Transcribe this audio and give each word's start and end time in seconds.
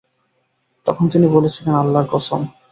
তখন 0.87 1.05
তিনি 1.13 1.27
বলছিলেন, 1.35 1.73
আল্লাহর 1.75 2.07
কসম! 2.13 2.41